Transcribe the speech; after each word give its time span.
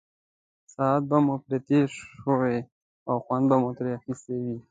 ساعت 0.73 1.01
به 1.09 1.17
مو 1.25 1.35
پرې 1.43 1.57
تېر 1.67 1.87
شوی 2.23 2.57
او 3.09 3.15
خوند 3.25 3.45
به 3.49 3.55
مو 3.61 3.69
ترې 3.77 3.91
اخیستی 3.99 4.35
وي. 4.43 4.57